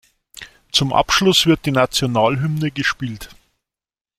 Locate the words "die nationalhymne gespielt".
1.67-3.29